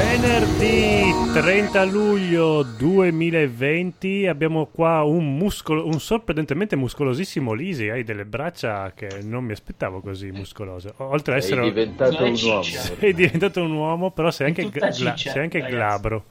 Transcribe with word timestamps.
Venerdì 0.05 1.13
30 1.35 1.85
luglio 1.85 2.63
2020 2.63 4.27
abbiamo 4.29 4.65
qua 4.65 5.03
un, 5.03 5.37
muscolo, 5.37 5.85
un 5.87 6.01
sorprendentemente 6.01 6.75
muscolosissimo 6.75 7.53
Lisi, 7.53 7.91
hai 7.91 8.03
delle 8.03 8.25
braccia 8.25 8.93
che 8.95 9.19
non 9.23 9.45
mi 9.45 9.53
aspettavo 9.53 10.01
così 10.01 10.31
muscolose. 10.31 10.95
Oltre 10.97 11.35
ad 11.35 11.43
Sei 11.43 11.53
essere 11.53 11.71
diventato 11.71 12.13
Sono 12.13 12.29
un 12.29 12.39
uomo. 12.43 12.63
sei 12.63 13.13
diventato 13.13 13.63
un 13.63 13.73
uomo, 13.73 14.11
però 14.11 14.31
sei 14.31 14.47
anche, 14.47 14.71
gla- 14.71 14.91
ciccia, 14.91 15.33
sei 15.33 15.43
anche 15.43 15.61
glabro. 15.61 16.25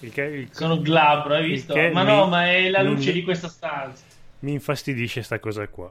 Il 0.00 0.12
che, 0.12 0.20
il- 0.22 0.48
Sono 0.50 0.78
glabro, 0.82 1.32
hai 1.32 1.48
visto? 1.48 1.74
Ma 1.74 2.02
mi- 2.02 2.10
no, 2.10 2.26
ma 2.26 2.46
è 2.50 2.68
la 2.68 2.82
mi- 2.82 2.88
luce 2.90 3.10
di 3.12 3.22
questa 3.22 3.48
stanza. 3.48 4.04
mi 4.40 4.52
infastidisce 4.52 5.22
sta 5.22 5.38
cosa 5.38 5.66
qua. 5.66 5.90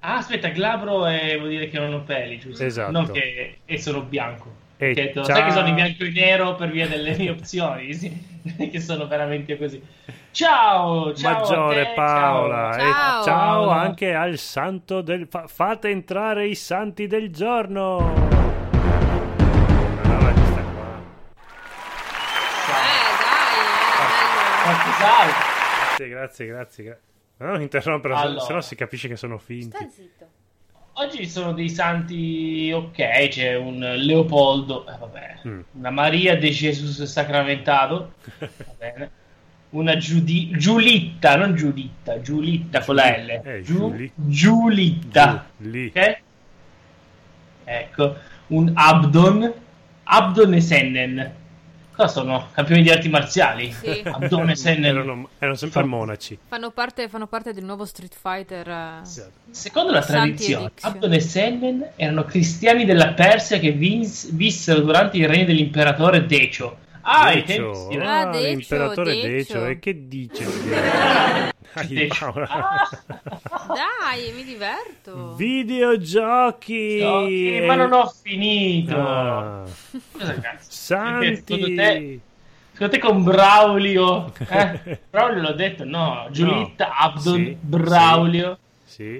Ah, 0.00 0.16
aspetta, 0.16 0.48
glabro 0.48 1.04
è, 1.04 1.36
vuol 1.36 1.50
dire 1.50 1.68
che 1.68 1.78
non 1.78 1.92
ho 1.92 2.00
peli, 2.04 2.38
giusto? 2.38 2.64
Esatto. 2.64 2.90
Non 2.90 3.10
che 3.10 3.58
e 3.66 3.78
sono 3.78 4.00
bianco. 4.00 4.64
E 4.80 5.10
ciao. 5.12 5.24
sai 5.24 5.44
che 5.44 5.50
sono 5.50 5.66
in 5.66 5.74
bianco 5.74 6.04
e 6.04 6.10
nero 6.10 6.54
per 6.54 6.70
via 6.70 6.86
delle 6.86 7.16
mie 7.16 7.30
opzioni, 7.30 7.92
sì. 7.98 8.36
Che 8.70 8.80
sono 8.80 9.06
veramente 9.08 9.58
così. 9.58 9.82
Ciao, 10.30 11.12
ciao 11.14 11.38
Maggiore 11.40 11.84
te, 11.86 11.92
Paola 11.94 12.72
ciao. 12.72 12.80
e 12.88 12.92
Ciao. 12.92 13.22
ciao 13.24 13.64
Paola. 13.66 13.80
anche 13.80 14.14
al 14.14 14.38
santo 14.38 15.00
del 15.02 15.26
fa- 15.28 15.46
fate 15.48 15.88
entrare 15.88 16.46
i 16.46 16.54
santi 16.54 17.06
del 17.08 17.30
giorno. 17.30 18.12
Questa 19.98 20.62
qua. 20.62 21.00
Eh, 22.68 23.10
dai, 23.18 23.58
eh, 23.58 24.62
Quanto 24.62 24.90
salve. 24.98 25.32
Grazie, 25.96 26.08
grazie, 26.08 26.46
grazie. 26.46 26.84
gra- 26.84 26.98
Non 27.50 27.60
interrompere, 27.60 28.14
Allora. 28.14 28.40
se 28.40 28.52
no 28.52 28.60
si 28.60 28.74
capisce 28.76 29.08
che 29.08 29.16
sono 29.16 29.38
finti. 29.38 29.76
Sta 29.76 29.88
zitto. 29.88 30.26
Oggi 31.00 31.18
ci 31.18 31.28
sono 31.28 31.52
dei 31.52 31.68
santi, 31.68 32.72
ok, 32.74 33.28
c'è 33.28 33.54
un 33.56 33.78
Leopoldo, 33.78 34.84
eh, 34.88 34.96
vabbè, 34.98 35.34
Mm. 35.46 35.60
una 35.74 35.90
Maria 35.90 36.36
de 36.36 36.50
Jesus 36.50 37.00
Sacramentato, 37.04 38.14
va 38.38 38.48
bene, 38.76 39.10
una 39.70 39.96
Giudi- 39.96 40.50
Giulitta, 40.56 41.36
non 41.36 41.54
Giulitta, 41.54 42.20
Giulitta 42.20 42.80
con 42.82 42.96
la 42.96 43.16
L, 43.16 43.28
Eh, 43.44 43.62
Giu- 43.62 43.90
Giuli- 43.90 44.12
Giulitta, 44.16 45.46
ok? 45.62 46.20
Ecco, 47.64 48.16
un 48.48 48.72
Abdon, 48.74 49.52
Abdon 50.02 50.54
e 50.54 50.60
Sennen, 50.60 51.32
cosa 51.98 52.12
sono? 52.20 52.48
Campioni 52.52 52.82
di 52.82 52.90
arti 52.90 53.08
marziali? 53.08 53.72
Sì. 53.72 54.02
Abdon 54.06 54.48
e 54.50 54.54
Sennen. 54.54 54.84
Erano, 54.84 55.28
erano 55.38 55.56
sempre 55.56 55.82
monaci. 55.84 56.38
Fanno 56.46 56.70
parte, 56.70 57.08
fanno 57.08 57.26
parte 57.26 57.52
del 57.52 57.64
nuovo 57.64 57.84
Street 57.84 58.14
Fighter. 58.20 58.68
eh. 58.68 59.00
Secondo 59.50 59.92
la 59.92 60.02
tradizione, 60.02 60.66
Elixir. 60.66 60.90
Abdon 60.90 61.12
e 61.12 61.20
Sennen 61.20 61.90
erano 61.96 62.24
cristiani 62.24 62.84
della 62.84 63.12
Persia 63.12 63.58
che 63.58 63.72
vins- 63.72 64.30
vissero 64.32 64.80
durante 64.80 65.16
il 65.16 65.26
regno 65.28 65.44
dell'imperatore 65.46 66.24
Decio. 66.26 66.78
Ah, 67.10 67.32
Decio, 67.32 67.74
sì, 67.74 67.96
Ah, 67.96 68.20
ah, 68.20 68.26
Decio, 68.30 68.46
l'imperatore 68.48 69.14
Decio. 69.14 69.28
Decio. 69.28 69.66
E 69.66 69.78
che 69.78 70.08
dice? 70.08 70.44
Dai, 71.74 71.86
Decio. 71.88 72.26
Ah, 72.36 72.88
Dai, 73.68 74.32
mi 74.34 74.44
diverto. 74.44 75.34
Videogiochi! 75.36 77.00
occhi, 77.02 77.60
ma 77.66 77.74
non 77.76 77.92
ho 77.92 78.12
finito. 78.22 78.96
Ah, 78.96 79.64
Cosa 80.12 80.34
cazzo? 80.40 80.66
Santi! 80.70 81.36
Secondo 81.36 81.66
te, 81.74 82.20
secondo 82.72 82.92
te 82.92 82.98
con 82.98 83.22
Braulio, 83.22 84.32
eh? 84.48 84.98
Braulio 85.10 85.42
l'ho 85.42 85.52
detto, 85.52 85.84
no, 85.84 86.26
Giulitta, 86.30 86.94
Abdon, 86.94 87.34
Sì, 87.36 87.56
Braulio. 87.60 88.58
Sì. 88.60 88.66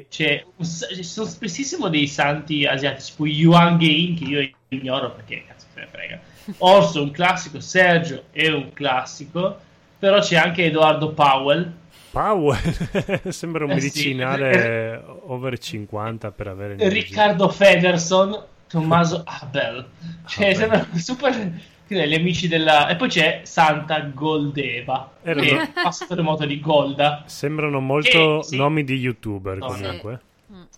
C'è 0.09 0.45
un 0.57 0.65
sa- 0.65 0.87
ci 0.89 1.05
sono 1.05 1.27
spessissimo 1.29 1.89
dei 1.89 2.07
santi 2.07 2.67
asiatici, 2.67 3.11
tipo 3.13 3.27
Yuan 3.27 3.79
Gein, 3.79 4.17
che 4.17 4.25
io 4.25 4.51
ignoro 4.69 5.13
perché 5.13 5.45
cazzo 5.47 5.67
se 5.73 5.81
ne 5.81 5.87
frega. 5.91 6.21
Orso, 6.59 7.03
un 7.03 7.11
classico, 7.11 7.61
Sergio 7.61 8.25
è 8.33 8.49
un 8.49 8.73
classico, 8.73 9.59
però 9.99 10.19
c'è 10.21 10.37
anche 10.37 10.65
Edoardo 10.65 11.11
Powell. 11.13 11.73
Powell 12.11 12.59
sembra 13.29 13.65
un 13.65 13.71
Eh 13.73 13.81
sì. 13.81 13.87
medicinale 13.87 15.03
over 15.27 15.59
50 15.59 16.31
per 16.33 16.49
avere. 16.49 16.89
Riccardo 16.89 17.49
Federson, 17.51 18.43
Tommaso 18.67 19.23
Abel. 19.25 19.87
Cioè, 20.27 20.47
Abel. 20.47 20.57
sembra 20.57 20.87
super. 20.97 21.61
Che 21.89 21.95
ne, 21.95 22.07
Gli 22.09 22.15
amici 22.15 22.47
della. 22.49 22.87
E 22.87 22.97
poi 22.97 23.09
c'è 23.09 23.41
Santa 23.45 23.99
Goldeva, 24.01 25.11
Erano- 25.23 25.43
che 25.47 25.61
è 25.63 25.69
pastore 25.83 26.23
moto 26.23 26.45
di 26.45 26.61
Golda. 26.61 27.23
Sembrano 27.27 27.81
molto 27.81 28.41
Eh, 28.41 28.45
sì. 28.45 28.57
nomi 28.57 28.85
di 28.85 28.95
youtuber 28.97 29.57
No, 29.59 29.67
comunque. 29.67 30.21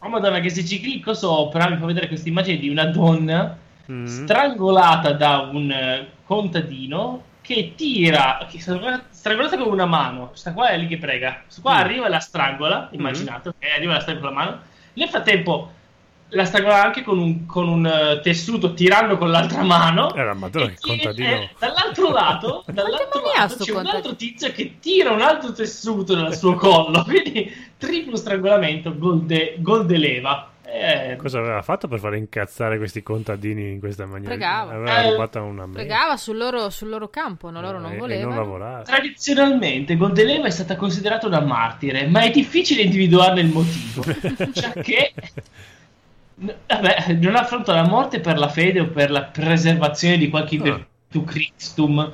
Oh 0.03 0.09
madonna, 0.09 0.41
che 0.41 0.49
se 0.51 0.65
ci 0.65 0.81
clicco 0.81 1.13
sopra 1.15 1.69
mi 1.69 1.77
fa 1.77 1.85
vedere 1.87 2.09
questa 2.09 2.29
immagine 2.29 2.59
di 2.59 2.69
una 2.69 2.87
donna 2.87 3.57
Mm. 3.91 4.05
strangolata 4.07 5.13
da 5.13 5.49
un 5.53 5.69
eh, 5.71 6.07
contadino 6.25 7.25
che 7.41 7.73
tira, 7.75 8.47
che 8.49 8.61
strangolata 8.61 9.57
con 9.59 9.73
una 9.73 9.87
mano. 9.87 10.29
Questa 10.29 10.53
qua 10.53 10.69
è 10.69 10.79
lì 10.79 10.87
che 10.87 10.97
prega. 10.99 11.41
Questa 11.43 11.61
qua 11.61 11.75
Mm. 11.75 11.79
arriva 11.79 12.07
e 12.07 12.09
la 12.09 12.21
strangola, 12.21 12.89
immaginate, 12.93 13.49
ok? 13.49 13.57
Arriva 13.77 13.93
e 13.93 13.95
la 13.97 14.01
strangola 14.01 14.27
con 14.29 14.37
la 14.39 14.45
mano. 14.45 14.61
Nel 14.93 15.09
frattempo 15.09 15.73
la 16.31 16.45
strangola 16.45 16.83
anche 16.83 17.03
con 17.03 17.19
un, 17.19 17.47
con 17.47 17.69
un 17.69 17.87
eh, 17.87 18.21
tessuto 18.23 18.75
tirando 18.75 19.17
con 19.19 19.31
l'altra 19.31 19.63
mano. 19.63 20.15
Eh, 20.15 20.25
la 20.25 20.35
madonna, 20.35 20.67
E 20.67 20.75
che 20.75 20.81
contadino. 20.81 21.29
eh, 21.29 21.51
dall'altro 21.59 22.11
lato, 22.11 22.65
dall'altro 22.73 23.23
lato 23.37 23.57
c'è 23.57 23.71
un 23.71 23.77
contadino? 23.77 23.91
altro 23.97 24.15
tizio 24.17 24.53
che 24.53 24.75
tira 24.81 25.11
un 25.13 25.21
altro 25.23 25.53
tessuto 25.53 26.15
dal 26.15 26.35
suo 26.37 26.55
collo. 26.55 27.03
Quindi 27.09 27.53
triplo 27.77 28.17
strangolamento, 28.17 28.97
gol, 28.97 29.23
de, 29.25 29.57
gol 29.59 29.87
de 29.87 29.97
leva. 29.99 30.45
Eh, 30.73 31.17
Cosa 31.17 31.41
aveva 31.41 31.63
fatto 31.63 31.89
per 31.89 31.99
fare 31.99 32.17
incazzare 32.17 32.79
questi 32.79 33.03
contadini 33.03 33.73
in 33.73 33.81
questa 33.81 34.07
maniera? 34.07 34.29
Pregava. 34.37 34.73
Aveva 34.73 35.03
Eh, 35.03 35.11
rubata 35.11 35.41
una 35.41 35.67
mela. 35.67 35.79
Pregava 35.81 36.17
sul 36.17 36.37
loro, 36.37 36.71
sul 36.71 36.89
loro 36.91 37.09
campo, 37.09 37.51
no? 37.51 37.61
loro 37.61 37.79
Eh, 37.79 37.81
non 37.81 37.97
volevano. 37.99 38.29
non 38.35 38.39
lavorava. 38.45 38.83
Tradizionalmente 38.83 39.97
Goldeleva 39.97 40.47
è 40.47 40.51
stata 40.51 40.77
considerata 40.77 41.27
una 41.27 41.41
martire, 41.41 42.07
ma 42.07 42.21
è 42.21 42.31
difficile 42.31 42.83
individuarne 42.83 43.41
il 43.41 43.49
motivo, 43.49 44.05
già 44.53 44.71
che 44.75 45.13
vabbè, 46.67 47.13
non 47.21 47.37
affronta 47.37 47.75
la 47.75 47.87
morte 47.87 48.21
per 48.21 48.39
la 48.39 48.49
fede 48.49 48.81
o 48.81 48.87
per 48.89 49.11
la 49.11 49.23
preservazione 49.25 50.17
di 50.19 50.29
qualche 50.31 50.57
Ah. 50.57 50.63
virtù 50.63 51.25
Christum 51.25 52.13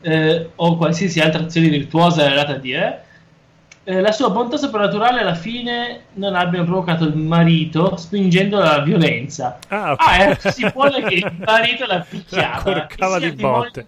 eh, 0.00 0.50
o 0.54 0.76
qualsiasi 0.76 1.20
altra 1.20 1.42
azione 1.42 1.68
virtuosa 1.68 2.28
legata 2.28 2.52
a 2.52 2.58
Dio. 2.58 2.98
eh, 3.84 4.00
la 4.00 4.12
sua 4.12 4.28
bontà 4.30 4.56
soprannaturale 4.58 5.20
alla 5.20 5.34
fine 5.34 6.02
non 6.14 6.34
abbia 6.34 6.62
provocato 6.62 7.04
il 7.04 7.16
marito 7.16 7.96
spingendola 7.96 8.74
alla 8.74 8.82
violenza. 8.82 9.58
Ah, 9.68 9.92
ok. 9.92 10.00
Ah, 10.00 10.22
eh, 10.24 10.36
si 10.38 10.62
suppone 10.62 11.02
che 11.02 11.14
il 11.14 11.36
marito 11.44 11.86
l'ha 11.86 12.04
picchiata. 12.08 12.70
La 12.70 12.86
corcava 12.86 13.18
di 13.18 13.32
botte. 13.32 13.86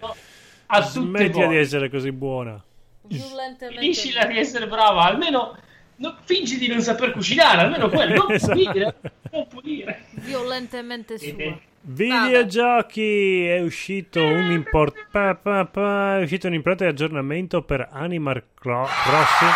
Smettila 0.83 1.47
di 1.47 1.57
essere 1.57 1.89
così 1.89 2.11
buona. 2.11 2.59
Finiscila 3.07 4.25
di 4.25 4.37
essere 4.37 4.67
brava, 4.67 5.03
almeno 5.03 5.55
no, 6.01 6.17
fingi 6.23 6.57
di 6.57 6.67
non 6.67 6.81
saper 6.81 7.11
cucinare, 7.11 7.61
almeno 7.61 7.89
quello, 7.89 8.25
non 8.25 8.31
Esatto. 8.33 8.53
pulire, 8.53 8.95
non 9.31 9.47
pulire. 9.47 10.05
Violentemente 10.11 11.17
sua. 11.17 11.27
Eh, 11.29 11.59
Videogiochi 11.83 13.45
è 13.45 13.59
uscito 13.61 14.23
un 14.23 14.51
import 14.51 15.07
pa, 15.09 15.35
pa, 15.35 15.65
pa, 15.65 16.19
è 16.19 16.23
uscito 16.23 16.47
un 16.47 16.53
importante 16.53 16.91
aggiornamento 16.91 17.63
per 17.63 17.87
Animal 17.91 18.43
Cro- 18.53 18.85
Crossing. 18.85 19.51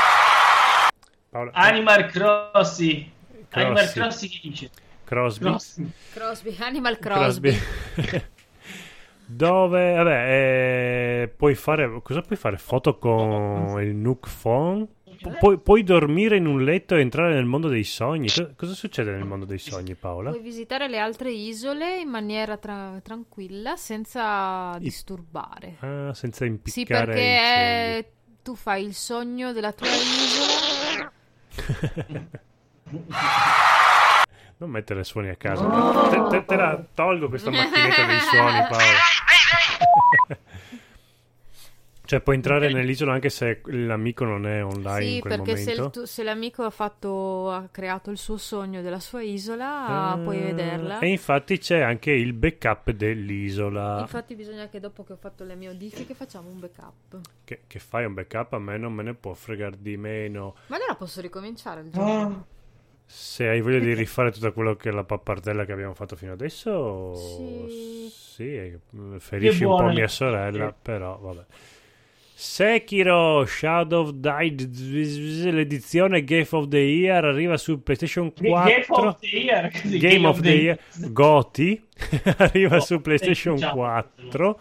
Paola, 1.30 1.52
Animal 1.54 2.06
Crossing. 2.06 3.06
Animal 3.52 3.76
Crossi. 3.78 4.00
Crossing 4.00 4.32
chi 4.32 4.40
dice? 4.50 4.70
Crosby. 5.04 5.46
Crossing. 5.46 5.90
Crosby, 6.14 6.56
Animal 6.60 6.98
Crosby. 7.00 7.58
Dove 9.28 9.94
vabbè, 9.96 11.22
eh, 11.24 11.28
puoi 11.36 11.56
fare 11.56 12.00
cosa 12.04 12.22
puoi 12.22 12.38
fare? 12.38 12.58
Foto 12.58 12.98
con 12.98 13.76
il 13.82 13.96
Nook 13.96 14.28
Phone? 14.42 14.88
Pu- 15.30 15.38
puoi, 15.40 15.58
puoi 15.60 15.84
dormire 15.84 16.38
in 16.38 16.46
un 16.46 16.64
letto 16.64 16.96
e 16.96 17.02
entrare 17.02 17.34
nel 17.34 17.46
mondo 17.46 17.68
dei 17.68 17.84
sogni. 17.84 18.30
Co- 18.30 18.52
cosa 18.56 18.74
succede 18.74 19.12
nel 19.12 19.24
mondo 19.26 19.46
dei 19.46 19.58
sogni, 19.58 19.96
Paola? 19.96 20.30
Puoi 20.30 20.42
visitare 20.42 20.88
le 20.88 21.00
altre 21.00 21.32
isole 21.32 22.00
in 22.00 22.10
maniera 22.10 22.58
tra- 22.58 23.00
tranquilla 23.04 23.76
senza 23.76 24.76
disturbare. 24.80 25.78
Ah, 25.80 26.14
senza 26.14 26.46
Sì, 26.46 26.52
impiccare 26.52 27.06
perché 27.06 27.22
incendi. 27.22 27.98
eh, 27.98 28.12
tu 28.44 28.56
fai 28.56 28.86
il 28.86 28.94
sogno 28.94 29.52
della 29.52 29.72
tua 29.72 29.88
isola. 29.88 31.12
Non 34.58 34.70
mettere 34.70 35.04
suoni 35.04 35.28
a 35.28 35.36
caso. 35.36 35.68
Te, 36.10 36.24
te- 36.30 36.46
te 36.46 36.56
la 36.56 36.82
tolgo 36.94 37.28
questa 37.28 37.50
macchinetta 37.52 38.06
dei 38.06 38.20
suoni, 38.22 38.58
Paola. 38.70 39.00
Cioè 42.06 42.22
puoi 42.22 42.36
entrare 42.36 42.68
Ok. 42.68 42.74
nell'isola 42.74 43.14
anche 43.14 43.30
se 43.30 43.62
l'amico 43.66 44.26
non 44.26 44.46
è 44.46 44.64
online 44.64 45.06
in 45.06 45.14
Sì, 45.16 45.20
quel 45.22 45.38
perché 45.38 45.58
se, 45.58 45.90
tu- 45.90 46.04
se 46.04 46.24
l'amico 46.24 46.64
ha, 46.64 46.70
fatto, 46.70 47.52
ha 47.52 47.68
creato 47.72 48.12
il 48.12 48.18
suo 48.18 48.38
sogno 48.38 48.82
della 48.82 49.00
sua 49.00 49.22
isola, 49.22 49.88
Ah, 49.88 50.20
puoi 50.24 50.38
vederla. 50.38 51.00
E 51.00 51.08
infatti 51.10 51.58
c'è 51.58 51.80
anche 51.80 52.12
il 52.12 52.34
backup 52.34 52.92
dell'isola. 52.92 54.00
Infatti 54.02 54.36
bisogna 54.36 54.68
che 54.70 54.80
dopo 54.80 55.04
che 55.04 55.14
ho 55.14 55.18
fatto 55.18 55.44
le 55.44 55.56
mie 55.56 55.70
modifiche 55.70 56.14
facciamo 56.14 56.50
un 56.50 56.60
backup. 56.60 57.20
Che, 57.44 57.62
che 57.68 57.80
fai 57.80 58.06
un 58.06 58.14
backup? 58.14 58.54
A 58.54 58.60
me 58.60 58.78
non 58.78 58.94
me 58.94 59.04
ne 59.04 59.14
può 59.14 59.34
fregare 59.34 59.76
di 59.80 59.98
meno. 59.98 60.56
Ma 60.68 60.76
allora 60.76 60.96
posso 60.96 61.22
ricominciare 61.22 61.82
il 61.82 61.92
gioco? 61.92 62.12
Ah, 62.12 62.44
Se 63.08 63.48
hai 63.48 63.62
voglia 63.62 63.80
di 63.80 63.94
rifare 63.94 64.32
tutto 64.32 64.52
quello 64.52 64.76
che 64.76 64.90
è 64.90 64.92
la 64.92 65.04
pappardella 65.04 65.64
che 65.66 65.72
abbiamo 65.72 65.94
fatto 65.94 66.16
fino 66.16 66.34
adesso, 66.34 67.16
Sì. 67.18 68.10
sì, 68.10 68.56
eh, 68.56 68.80
ferisci 69.20 69.64
un 69.64 69.76
po' 69.76 69.88
mia 69.90 70.08
sorella, 70.08 70.74
però 70.74 71.18
vabbè. 71.20 71.46
Sekiro 72.38 73.46
Shadow 73.46 74.02
of 74.02 74.12
Die, 74.12 75.52
l'edizione 75.52 76.22
Game 76.26 76.48
of 76.52 76.68
the 76.68 76.80
Year 76.80 77.24
arriva 77.24 77.56
su 77.56 77.82
PlayStation 77.82 78.34
4. 78.34 78.64
Game 78.66 78.86
of 78.90 79.20
the 79.20 79.28
Year. 79.28 79.72
così, 79.72 79.98
Game 79.98 80.28
of 80.28 80.42
the 80.42 80.52
Year 80.52 80.80
Goti 81.14 81.82
arriva 82.38 82.76
Oh, 82.76 82.80
su 82.82 83.00
PlayStation 83.00 83.56
diciamo. 83.56 83.74
4 83.76 84.60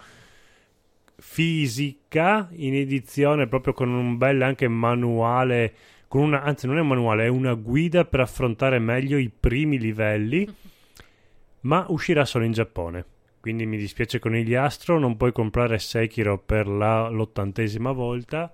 fisica 1.17 2.49
in 2.53 2.75
edizione 2.75 3.49
proprio 3.49 3.73
con 3.73 3.89
un 3.89 4.19
bel 4.19 4.41
anche 4.43 4.69
manuale 4.69 5.75
con 6.07 6.23
una, 6.23 6.43
anzi 6.43 6.69
non 6.69 6.77
è 6.77 6.81
un 6.81 6.87
manuale 6.87 7.25
è 7.25 7.29
una 7.29 7.55
guida 7.55 8.05
per 8.05 8.21
affrontare 8.21 8.79
meglio 8.79 9.17
i 9.19 9.31
primi 9.31 9.81
livelli 9.81 10.47
ma 11.63 11.87
uscirà 11.89 12.25
solo 12.25 12.45
in 12.45 12.53
Giappone 12.53 13.05
quindi 13.45 13.67
mi 13.67 13.77
dispiace 13.77 14.19
conigliastro 14.19 14.99
non 14.99 15.19
puoi 15.19 15.31
comprare 15.31 15.79
Sekiro 15.79 16.39
per 16.39 16.67
la, 16.67 17.11
l'ottantesima 17.11 17.93
volta 17.93 18.51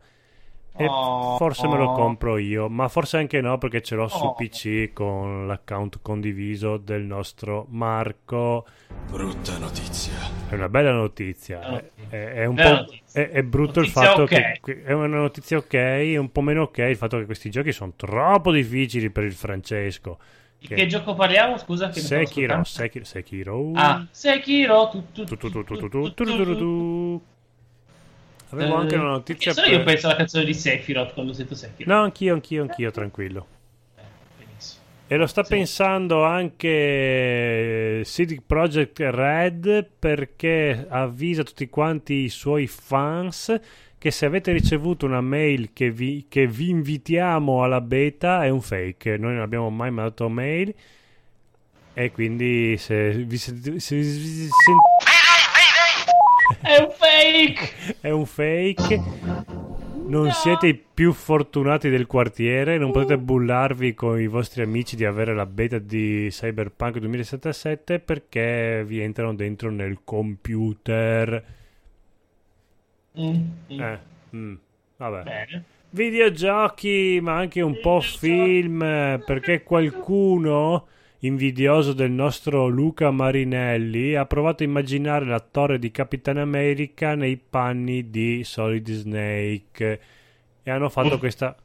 e 0.76 0.84
Oh. 0.88 1.36
forse 1.36 1.68
me 1.68 1.76
lo 1.76 1.92
compro 1.92 2.38
io, 2.38 2.68
ma 2.68 2.88
forse 2.88 3.18
anche 3.18 3.40
no 3.40 3.56
perché 3.58 3.82
ce 3.82 3.94
l'ho 3.94 4.08
su 4.08 4.24
Oh. 4.24 4.34
PC 4.34 4.92
con 4.92 5.46
l'account 5.46 6.00
condiviso 6.02 6.76
del 6.76 7.02
nostro 7.04 7.66
Marco. 7.70 8.66
Brutta 9.08 9.58
notizia. 9.58 10.14
È 10.48 10.54
una 10.54 10.68
bella 10.68 10.90
notizia. 10.90 11.60
Oh. 11.72 11.76
È, 11.76 11.90
è- 12.08 12.32
è 12.32 12.44
un 12.46 12.54
Bella 12.56 12.70
po', 12.70 12.80
notizia. 12.82 13.22
è, 13.22 13.30
è 13.30 13.42
brutto 13.44 13.78
il 13.78 13.90
Notizia 13.94 14.02
fatto 14.10 14.22
ok. 14.22 14.60
che 14.60 14.82
è 14.82 14.92
una 14.92 15.06
notizia 15.06 15.56
ok, 15.58 15.72
è 15.74 16.16
un 16.16 16.32
po' 16.32 16.40
meno 16.40 16.62
ok 16.62 16.78
il 16.78 16.96
fatto 16.96 17.16
che 17.18 17.26
questi 17.26 17.48
giochi 17.48 17.70
sono 17.70 17.92
troppo 17.94 18.50
difficili 18.50 19.10
per 19.10 19.22
il 19.22 19.34
Francesco. 19.34 20.18
Di 20.60 20.68
che 20.68 20.86
gioco 20.86 21.14
parliamo? 21.14 21.56
Scusa 21.56 21.88
che 21.88 22.00
Sekiro, 22.00 22.62
Sekiro, 22.64 23.04
Sekiro. 23.04 23.70
Ah, 23.74 24.06
Sekiro. 24.10 24.90
Avevo 28.50 28.74
anche 28.74 28.96
una 28.96 29.10
notizia. 29.10 29.52
Solo 29.52 29.68
io 29.68 29.82
penso 29.82 30.06
alla 30.06 30.16
canzone 30.16 30.44
di 30.44 30.52
Sephiroth 30.52 31.14
quando 31.14 31.32
sento 31.32 31.54
Sekiro. 31.54 31.92
No, 31.92 32.02
anch'io, 32.02 32.34
anch'io, 32.34 32.62
anch'io, 32.62 32.90
tranquillo. 32.90 33.46
E 35.06 35.16
lo 35.16 35.26
sta 35.26 35.42
sì. 35.42 35.54
pensando 35.54 36.22
anche 36.24 38.02
CD 38.04 38.40
Project 38.46 39.00
Red 39.00 39.88
perché 39.98 40.86
avvisa 40.88 41.42
tutti 41.42 41.68
quanti 41.68 42.14
i 42.14 42.28
suoi 42.28 42.68
fans 42.68 43.58
che 44.00 44.10
se 44.10 44.24
avete 44.24 44.50
ricevuto 44.52 45.04
una 45.04 45.20
mail 45.20 45.74
che 45.74 45.90
vi, 45.90 46.24
che 46.26 46.46
vi 46.46 46.70
invitiamo 46.70 47.62
alla 47.62 47.82
beta 47.82 48.42
è 48.42 48.48
un 48.48 48.62
fake. 48.62 49.18
Noi 49.18 49.34
non 49.34 49.42
abbiamo 49.42 49.68
mai 49.68 49.90
mandato 49.90 50.26
mail 50.30 50.74
e 51.92 52.10
quindi 52.10 52.78
se 52.78 53.10
vi, 53.10 53.36
sent- 53.36 53.76
se 53.76 53.96
vi- 53.96 54.48
se- 54.48 54.50
È 56.62 56.80
un 56.80 56.90
fake! 56.96 57.72
è 58.00 58.08
un 58.08 58.24
fake. 58.24 59.02
Non 60.06 60.30
siete 60.32 60.68
i 60.68 60.74
più 60.74 61.12
fortunati 61.12 61.90
del 61.90 62.06
quartiere, 62.06 62.78
non 62.78 62.92
potete 62.92 63.18
bullarvi 63.18 63.92
con 63.92 64.18
i 64.18 64.28
vostri 64.28 64.62
amici 64.62 64.96
di 64.96 65.04
avere 65.04 65.34
la 65.34 65.44
beta 65.44 65.78
di 65.78 66.28
Cyberpunk 66.30 66.96
2077 66.96 67.98
perché 67.98 68.82
vi 68.86 69.00
entrano 69.02 69.34
dentro 69.34 69.70
nel 69.70 69.98
computer. 70.04 71.58
Mm, 73.18 73.40
mm. 73.72 73.80
Eh, 73.80 73.98
mm, 74.36 74.54
vabbè. 74.96 75.22
Bene. 75.22 75.64
Videogiochi, 75.90 77.18
ma 77.20 77.36
anche 77.36 77.60
un 77.62 77.80
po' 77.80 78.00
film, 78.00 78.78
perché 79.24 79.62
qualcuno 79.62 80.86
invidioso 81.20 81.92
del 81.92 82.10
nostro 82.12 82.68
Luca 82.68 83.10
Marinelli 83.10 84.14
ha 84.14 84.24
provato 84.24 84.62
a 84.62 84.66
immaginare 84.66 85.24
l'attore 85.26 85.78
di 85.78 85.90
Capitan 85.90 86.38
America 86.38 87.14
nei 87.14 87.36
panni 87.36 88.08
di 88.08 88.42
Solid 88.44 88.88
Snake 88.90 90.00
e 90.62 90.70
hanno 90.70 90.88
fatto 90.88 91.16
Mm. 91.16 91.18
questa 91.18 91.56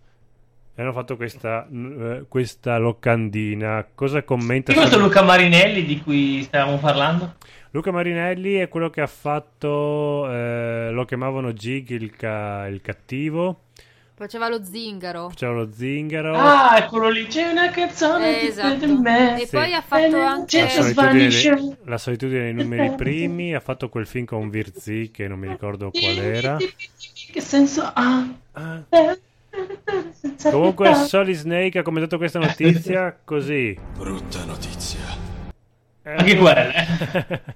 e 0.75 0.81
hanno 0.81 0.91
fatto 0.91 1.15
questa, 1.15 1.67
eh, 1.71 2.25
questa 2.27 2.77
locandina. 2.77 3.87
Cosa 3.95 4.23
commenta? 4.23 4.71
Chi 4.73 4.77
è 4.77 4.81
questo 4.81 4.99
Luca 4.99 5.23
Marinelli 5.23 5.85
di 5.85 6.01
cui 6.01 6.43
stavamo 6.43 6.77
parlando? 6.77 7.35
Luca 7.71 7.91
Marinelli 7.91 8.55
è 8.55 8.67
quello 8.69 8.89
che 8.89 9.01
ha 9.01 9.07
fatto, 9.07 10.29
eh, 10.31 10.89
lo 10.91 11.05
chiamavano 11.05 11.51
Jig 11.53 11.89
il, 11.91 12.11
ca- 12.15 12.67
il 12.67 12.81
cattivo, 12.81 13.61
Faceva 14.17 14.47
lo 14.47 14.63
zingaro. 14.63 15.27
faceva 15.27 15.51
lo 15.51 15.69
zingaro. 15.73 16.37
Ah, 16.37 16.77
eccolo 16.77 17.09
lì. 17.09 17.25
C'è 17.27 17.49
una 17.51 17.69
canzone 17.69 18.39
Eh, 18.43 18.45
esatto. 18.47 18.87
me. 19.01 19.41
E 19.41 19.45
Sì. 19.45 19.55
poi 19.57 19.73
ha 19.73 19.81
fatto 19.81 20.15
la 20.15 20.29
anche... 20.31 20.57
Just 20.59 20.75
solitudine, 20.79 21.11
Vanisher. 21.11 21.77
la 21.83 21.97
solitudine 21.97 22.43
dei 22.43 22.53
numeri 22.53 22.91
primi 22.95 23.53
ha 23.53 23.59
fatto 23.59 23.89
quel 23.89 24.07
film 24.07 24.23
con 24.23 24.49
Virzi 24.49 25.11
che 25.11 25.27
non 25.27 25.37
mi 25.39 25.49
ricordo 25.49 25.91
qual 25.91 26.17
era 26.17 26.55
Che 26.57 27.41
senso 27.41 27.81
ha? 27.93 28.25
Ah, 28.53 28.83
Senza 28.89 30.04
comunque 30.51 30.85
pietà. 30.89 31.03
Solid 31.05 31.35
Snake 31.35 31.79
ha 31.79 31.83
commentato 31.83 32.17
questa 32.17 32.39
notizia 32.39 33.17
così 33.23 33.77
Brutta 33.97 34.43
notizia. 34.45 34.99
Eh, 36.03 36.11
Anche 36.11 36.35
quelle. 36.37 36.73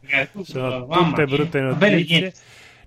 eh. 0.01 0.27
sono 0.43 0.87
tutte 0.87 1.25
brutte 1.25 1.59
notizie 1.61 2.33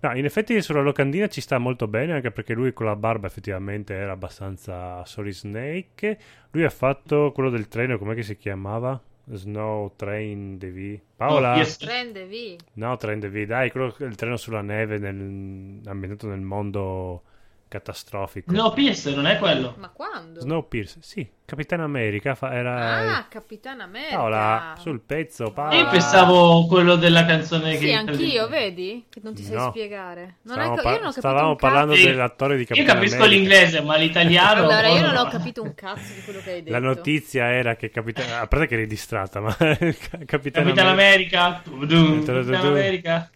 no 0.01 0.17
in 0.17 0.25
effetti 0.25 0.61
sulla 0.61 0.81
locandina 0.81 1.29
ci 1.29 1.41
sta 1.41 1.59
molto 1.59 1.87
bene 1.87 2.15
anche 2.15 2.33
perché 2.33 2.55
lui 2.55 2.73
con 2.73 2.87
la 2.87 2.97
barba 2.97 3.29
effettivamente 3.29 3.95
era 3.95 4.11
abbastanza 4.13 5.05
Solid 5.05 5.33
Snake 5.33 6.19
lui 6.51 6.65
ha 6.65 6.71
fatto 6.71 7.31
quello 7.33 7.51
del 7.51 7.69
treno 7.69 7.99
com'è 7.99 8.15
che 8.15 8.23
si 8.25 8.37
chiamava? 8.37 9.01
Snow 9.25 9.93
Train 9.95 10.59
DV 10.59 10.99
Paola 11.15 11.53
No, 11.55 11.61
io- 11.61 11.67
Prende, 11.79 12.27
vi. 12.27 12.59
No, 12.73 12.97
Train 12.97 13.21
DV, 13.21 13.45
dai, 13.45 13.71
quello 13.71 13.95
il 14.01 14.17
treno 14.17 14.37
sulla 14.37 14.63
neve 14.63 14.99
nel- 14.99 15.81
ambientato 15.87 16.27
nel 16.27 16.41
mondo 16.41 17.23
catastrofico. 17.73 18.53
No, 18.53 18.71
PS 18.73 19.07
non 19.07 19.27
è 19.27 19.39
quello. 19.39 19.75
Ma 19.79 19.89
quando? 19.89 20.41
Snowpiercer, 20.41 21.03
sì, 21.03 21.27
Capitano 21.45 21.85
America 21.85 22.35
fa- 22.35 22.53
era 22.55 23.17
Ah, 23.19 23.25
Capitan 23.29 23.81
America. 23.81 24.17
Paola 24.17 24.75
sul 24.79 25.01
pezzo, 25.01 25.51
Paola. 25.53 25.75
Io 25.77 25.89
pensavo 25.89 26.67
quello 26.67 26.97
della 26.97 27.25
canzone 27.25 27.77
Sì, 27.77 27.87
che 27.87 27.93
anch'io, 27.95 28.47
vedi? 28.49 29.07
Che 29.09 29.21
non 29.23 29.35
ti 29.35 29.43
sai 29.43 29.57
No. 29.57 29.71
spiegare. 29.71 30.37
Non 30.43 30.55
Stavamo, 30.57 30.71
hai 30.71 30.77
ca- 30.77 30.83
par- 30.83 30.93
io 30.93 30.99
non 30.99 31.07
ho 31.09 31.13
capito 31.13 31.29
stavamo 31.29 31.57
parlando 31.57 31.95
Sì. 31.95 32.05
dell'attore 32.05 32.55
di 32.57 32.61
Io 32.63 32.67
Capitano 32.67 32.99
capisco 32.99 33.17
America. 33.23 33.37
l'inglese, 33.37 33.81
ma 33.83 33.97
l'italiano. 33.97 34.61
Allora, 34.63 34.87
io 34.89 35.01
non 35.01 35.13
no. 35.15 35.21
ho 35.21 35.29
capito 35.29 35.63
un 35.63 35.75
cazzo 35.75 36.13
di 36.15 36.21
quello 36.23 36.41
che 36.41 36.51
hai 36.51 36.63
detto. 36.63 36.73
La 36.73 36.79
notizia 36.81 37.51
era 37.53 37.75
che 37.77 37.91
Capitano 37.91 38.35
a 38.41 38.47
parte 38.47 38.67
che 38.67 38.75
eri 38.75 38.87
distratta, 38.87 39.41
ma 39.41 39.55
Capitano 39.57 40.25
Capitano 40.27 40.91
America 40.91 41.63
America. 41.63 41.63
Capitano 41.63 42.69
America. 42.69 43.31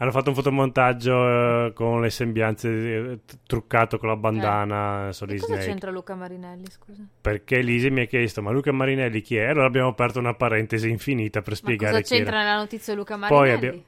Hanno 0.00 0.10
fatto 0.12 0.28
un 0.28 0.34
fotomontaggio 0.36 1.66
eh, 1.66 1.72
con 1.72 2.00
le 2.00 2.10
sembianze 2.10 2.68
eh, 2.70 3.18
truccato 3.46 3.98
con 3.98 4.08
la 4.08 4.16
bandana 4.16 5.08
E 5.08 5.12
Solid 5.12 5.40
cosa 5.40 5.54
Snake. 5.54 5.68
c'entra 5.68 5.90
Luca 5.90 6.14
Marinelli, 6.14 6.64
scusa? 6.70 7.02
Perché 7.20 7.60
Lisi 7.62 7.90
mi 7.90 8.02
ha 8.02 8.04
chiesto, 8.06 8.40
ma 8.40 8.52
Luca 8.52 8.70
Marinelli 8.70 9.20
chi 9.20 9.36
è? 9.36 9.46
Allora 9.46 9.66
abbiamo 9.66 9.88
aperto 9.88 10.20
una 10.20 10.34
parentesi 10.34 10.88
infinita 10.88 11.40
per 11.40 11.50
Ma 11.50 11.56
spiegare 11.56 11.92
cosa 11.94 12.04
chi 12.04 12.14
era. 12.14 12.22
c'entra 12.24 12.42
nella 12.44 12.56
notizia 12.58 12.94
Luca 12.94 13.16
Poi 13.18 13.28
Marinelli? 13.28 13.54
abbiamo- 13.66 13.82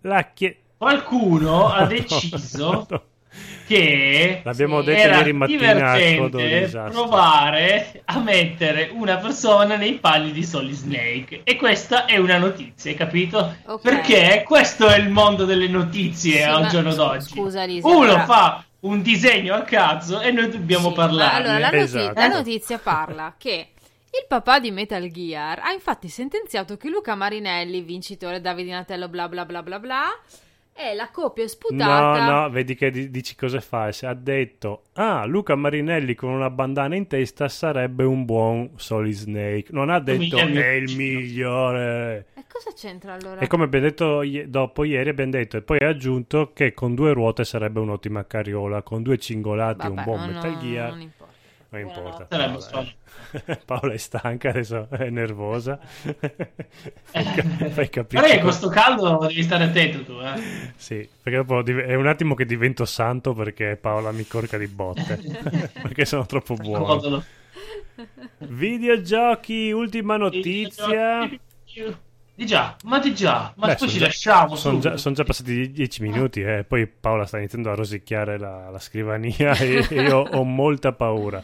La 0.00 0.22
chie- 0.34 0.56
Qualcuno 0.76 1.68
ha 1.72 1.86
deciso 1.86 2.86
che 3.66 4.40
L'abbiamo 4.44 4.80
Sì. 4.80 4.86
detto 4.86 5.00
era 5.00 5.16
ieri 5.18 5.32
mattina 5.32 5.92
a 5.92 6.90
provare 6.90 8.02
a 8.04 8.18
mettere 8.20 8.90
una 8.92 9.16
persona 9.16 9.76
nei 9.76 9.94
panni 9.94 10.32
di 10.32 10.44
Solid 10.44 10.74
Snake. 10.74 11.40
E 11.44 11.56
questa 11.56 12.04
è 12.04 12.16
una 12.18 12.38
notizia, 12.38 12.90
hai 12.90 12.96
capito? 12.96 13.56
Ok. 13.66 13.82
Perché 13.82 14.42
questo 14.46 14.86
è 14.88 14.98
il 14.98 15.08
mondo 15.08 15.44
delle 15.44 15.68
notizie 15.68 16.38
Sì, 16.38 16.42
al 16.42 16.66
giorno 16.68 16.90
scu- 16.90 17.02
d'oggi. 17.02 17.28
scusa, 17.28 17.64
Lisa, 17.64 17.86
Uno 17.88 17.98
allora- 18.02 18.24
fa 18.24 18.64
un 18.80 19.00
disegno 19.00 19.54
a 19.54 19.62
cazzo 19.62 20.20
e 20.20 20.30
noi 20.30 20.50
dobbiamo 20.50 20.90
Sì, 20.90 20.96
ma 20.96 21.06
parlarne. 21.06 21.36
Allora, 21.38 21.58
la, 21.58 21.70
noti- 21.70 21.78
Esatto. 21.78 22.20
la 22.20 22.26
notizia 22.28 22.78
parla 22.78 23.34
che 23.38 23.68
il 24.10 24.26
papà 24.28 24.60
di 24.60 24.70
Metal 24.70 25.10
Gear 25.10 25.60
ha 25.60 25.72
infatti 25.72 26.08
sentenziato 26.08 26.76
che 26.76 26.88
Luca 26.90 27.14
Marinelli, 27.14 27.80
vincitore 27.80 28.40
Davide 28.42 28.72
Natello, 28.72 29.08
bla 29.08 29.26
bla 29.28 29.44
bla 29.46 29.62
bla 29.62 29.78
bla, 29.80 30.02
E 30.76 30.92
la 30.94 31.08
coppia 31.10 31.44
è 31.44 31.46
No, 31.46 31.52
sputata. 31.52 32.30
no, 32.42 32.50
vedi 32.50 32.74
che 32.74 32.90
di- 32.90 33.08
dici 33.10 33.36
cosa 33.36 33.60
fa. 33.60 33.92
Se 33.92 34.06
ha 34.06 34.14
detto, 34.14 34.82
ah, 34.94 35.24
Luca 35.24 35.54
Marinelli 35.54 36.14
con 36.16 36.30
una 36.30 36.50
bandana 36.50 36.96
in 36.96 37.06
testa 37.06 37.48
sarebbe 37.48 38.02
un 38.02 38.24
buon 38.24 38.70
Solid 38.76 39.12
Snake. 39.14 39.66
Non 39.70 39.88
ha 39.88 40.00
detto, 40.00 40.36
è 40.36 40.42
il 40.70 40.86
cugino." 40.90 40.98
migliore. 40.98 42.26
E 42.34 42.44
cosa 42.52 42.72
c'entra 42.74 43.12
allora? 43.14 43.40
E 43.40 43.46
come 43.46 43.64
abbiamo 43.64 43.86
detto 43.86 44.22
dopo 44.46 44.82
ieri, 44.84 45.10
abbiamo 45.10 45.30
detto, 45.30 45.56
e 45.58 45.62
poi 45.62 45.78
ha 45.80 45.88
aggiunto 45.88 46.50
che 46.52 46.74
con 46.74 46.94
due 46.96 47.12
ruote 47.12 47.44
sarebbe 47.44 47.78
un'ottima 47.80 48.26
carriola, 48.26 48.82
con 48.82 49.02
due 49.02 49.16
cingolati 49.18 49.86
e 49.86 49.88
un 49.88 49.94
Vabbè, 49.94 50.06
buon 50.06 50.18
no, 50.20 50.26
no, 50.26 50.32
Metal 50.32 50.58
Gear. 50.58 50.90
non 50.90 51.00
importa. 51.00 51.33
Non 51.74 51.88
importa. 51.88 52.24
Paola, 52.24 52.60
strano. 52.60 52.88
eh. 53.32 53.58
Paola 53.64 53.92
è 53.92 53.96
stanca, 53.96 54.50
adesso 54.50 54.86
è 54.90 55.10
nervosa. 55.10 55.78
fai, 55.82 57.24
ca- 57.24 57.68
fai 57.68 57.88
capire. 57.88 58.28
Che 58.28 58.38
con 58.40 58.52
sto 58.52 58.68
caldo 58.68 59.26
devi 59.26 59.42
stare 59.42 59.64
attento 59.64 60.02
tu, 60.04 60.20
eh. 60.20 60.40
Sì, 60.76 61.08
perché 61.22 61.38
dopo 61.44 61.64
è 61.64 61.94
un 61.94 62.06
attimo 62.06 62.34
che 62.34 62.44
divento 62.46 62.84
santo 62.84 63.32
perché 63.34 63.76
Paola 63.80 64.12
mi 64.12 64.26
corca 64.26 64.56
di 64.56 64.66
botte. 64.68 65.18
perché 65.82 66.04
sono 66.04 66.26
troppo 66.26 66.54
buono. 66.54 67.22
Videogiochi, 68.38 69.70
ultima 69.72 70.16
notizia. 70.16 71.28
Di 72.36 72.46
già, 72.46 72.74
ma 72.82 72.98
di 72.98 73.14
già, 73.14 73.52
ma 73.56 73.68
Beh, 73.68 73.74
poi 73.76 73.88
ci 73.88 73.98
già- 73.98 74.06
lasciamo 74.06 74.56
Sono 74.56 74.80
già, 74.80 74.96
son 74.96 75.12
già 75.12 75.22
passati 75.22 75.54
die- 75.54 75.70
dieci 75.70 76.02
minuti 76.02 76.40
e 76.40 76.64
poi 76.66 76.88
Paola 76.88 77.26
sta 77.26 77.38
iniziando 77.38 77.70
a 77.70 77.76
rosicchiare 77.76 78.38
la, 78.40 78.70
la 78.70 78.80
scrivania 78.80 79.54
e 79.56 79.86
io 79.90 80.16
ho 80.18 80.42
molta 80.42 80.92
paura. 80.92 81.40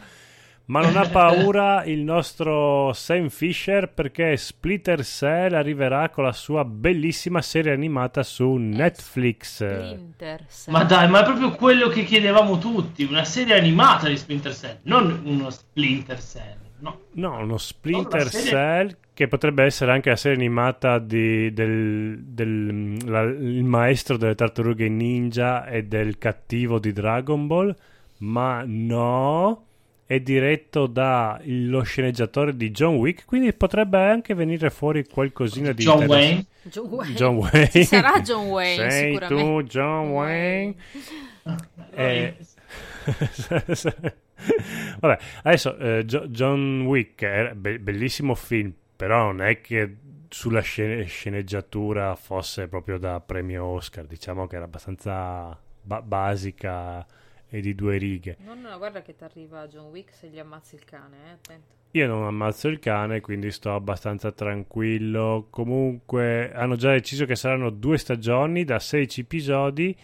Ma 0.71 0.79
non 0.79 0.95
ha 0.95 1.05
paura 1.09 1.83
il 1.83 1.99
nostro 1.99 2.93
Sam 2.93 3.27
Fisher 3.27 3.89
perché 3.89 4.37
Splitter 4.37 5.03
Cell 5.03 5.53
arriverà 5.53 6.07
con 6.07 6.23
la 6.23 6.31
sua 6.31 6.63
bellissima 6.63 7.41
serie 7.41 7.73
animata 7.73 8.23
su 8.23 8.53
Netflix. 8.53 9.55
Splinter 9.57 10.45
Cell. 10.47 10.73
Ma 10.73 10.83
dai, 10.85 11.09
ma 11.09 11.19
è 11.19 11.23
proprio 11.25 11.51
quello 11.51 11.89
che 11.89 12.05
chiedevamo 12.05 12.57
tutti, 12.57 13.03
una 13.03 13.25
serie 13.25 13.57
animata 13.57 14.07
di 14.07 14.15
Splinter 14.15 14.53
Cell, 14.55 14.77
non 14.83 15.21
uno 15.25 15.49
Splinter 15.49 16.21
Cell, 16.21 16.55
no. 16.79 16.99
No, 17.15 17.39
uno 17.39 17.57
Splinter 17.57 18.29
serie- 18.29 18.49
Cell 18.49 18.97
che 19.13 19.27
potrebbe 19.27 19.65
essere 19.65 19.91
anche 19.91 20.09
la 20.11 20.15
serie 20.15 20.37
animata 20.37 20.99
di, 20.99 21.51
del, 21.51 22.17
del- 22.23 22.97
la- 23.09 23.23
il 23.23 23.65
maestro 23.65 24.15
delle 24.15 24.35
tartarughe 24.35 24.87
ninja 24.87 25.65
e 25.65 25.83
del 25.83 26.17
cattivo 26.17 26.79
di 26.79 26.93
Dragon 26.93 27.45
Ball, 27.45 27.75
ma 28.19 28.63
no, 28.65 29.65
è 30.11 30.19
diretto 30.19 30.87
dallo 30.87 31.83
sceneggiatore 31.83 32.57
di 32.57 32.69
John 32.71 32.95
Wick, 32.95 33.23
quindi 33.23 33.53
potrebbe 33.53 33.97
anche 33.97 34.33
venire 34.33 34.69
fuori 34.69 35.07
qualcosina 35.07 35.71
di 35.71 35.83
John. 35.83 36.03
Wayne. 36.03 36.45
John 36.63 36.87
Wayne. 36.87 37.13
John 37.13 37.35
Wayne. 37.37 37.69
Ci 37.69 37.83
sarà 37.85 38.19
John 38.19 38.47
Wayne, 38.47 38.89
Sei 38.91 39.13
sicuramente. 39.13 39.43
tu 39.43 39.63
John 39.63 40.09
Wayne. 40.09 40.75
Eh, 41.95 42.35
Vabbè, 44.99 45.17
adesso 45.43 45.77
eh, 45.77 46.03
John 46.05 46.81
Wick 46.81 47.23
è 47.23 47.53
be- 47.55 47.79
bellissimo 47.79 48.35
film, 48.35 48.73
però 48.93 49.27
non 49.31 49.41
è 49.41 49.61
che 49.61 49.95
sulla 50.27 50.59
scene- 50.59 51.05
sceneggiatura 51.05 52.15
fosse 52.15 52.67
proprio 52.67 52.97
da 52.97 53.21
premio 53.21 53.63
Oscar, 53.63 54.05
diciamo 54.07 54.45
che 54.45 54.57
era 54.57 54.65
abbastanza 54.65 55.57
ba- 55.81 56.01
basica 56.01 57.05
e 57.53 57.59
di 57.59 57.75
due 57.75 57.97
righe. 57.97 58.37
No, 58.45 58.55
no, 58.55 58.77
guarda 58.77 59.01
che 59.01 59.13
ti 59.13 59.25
arriva 59.25 59.67
John 59.67 59.89
Wick 59.89 60.13
se 60.13 60.29
gli 60.29 60.39
ammazzi 60.39 60.75
il 60.75 60.85
cane, 60.85 61.17
eh, 61.27 61.31
attento. 61.31 61.79
Io 61.91 62.07
non 62.07 62.23
ammazzo 62.23 62.69
il 62.69 62.79
cane, 62.79 63.19
quindi 63.19 63.51
sto 63.51 63.75
abbastanza 63.75 64.31
tranquillo. 64.31 65.47
Comunque 65.49 66.53
hanno 66.53 66.77
già 66.77 66.91
deciso 66.91 67.25
che 67.25 67.35
saranno 67.35 67.69
due 67.69 67.97
stagioni 67.97 68.63
da 68.63 68.79
16 68.79 69.21
episodi. 69.21 69.95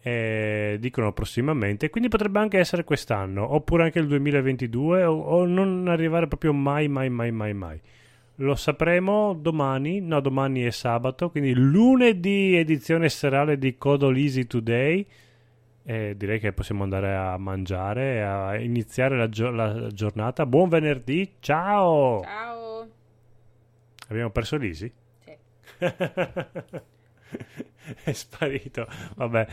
E 0.00 0.76
dicono 0.80 1.12
prossimamente, 1.12 1.90
quindi 1.90 2.08
potrebbe 2.08 2.38
anche 2.38 2.58
essere 2.58 2.84
quest'anno, 2.84 3.52
oppure 3.52 3.82
anche 3.82 3.98
il 3.98 4.06
2022, 4.06 5.04
o, 5.04 5.20
o 5.20 5.44
non 5.44 5.88
arrivare 5.88 6.28
proprio 6.28 6.54
mai, 6.54 6.88
mai, 6.88 7.10
mai, 7.10 7.30
mai, 7.30 7.52
mai. 7.52 7.80
Lo 8.36 8.54
sapremo 8.54 9.34
domani, 9.34 10.00
no, 10.00 10.20
domani 10.20 10.62
è 10.62 10.70
sabato, 10.70 11.28
quindi 11.30 11.52
lunedì 11.52 12.56
edizione 12.56 13.08
serale 13.10 13.58
di 13.58 13.76
Codol 13.76 14.16
Easy 14.16 14.46
Today. 14.46 15.04
E 15.88 16.18
direi 16.18 16.38
che 16.38 16.52
possiamo 16.52 16.82
andare 16.82 17.16
a 17.16 17.38
mangiare 17.38 18.16
e 18.16 18.20
a 18.20 18.56
iniziare 18.58 19.16
la, 19.16 19.30
gio- 19.30 19.50
la 19.50 19.86
giornata. 19.86 20.44
Buon 20.44 20.68
venerdì, 20.68 21.36
ciao! 21.40 22.20
Ciao. 22.22 22.86
Abbiamo 24.08 24.28
perso 24.28 24.58
Lisi? 24.58 24.92
Sì. 25.24 25.34
È 28.04 28.12
sparito. 28.12 28.86
Vabbè. 29.14 29.46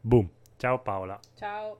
Boom. 0.00 0.30
Ciao 0.56 0.78
Paola. 0.78 1.18
Ciao. 1.34 1.78